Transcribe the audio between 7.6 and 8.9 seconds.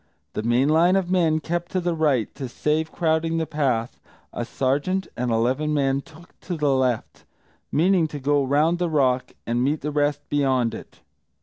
meaning to go round the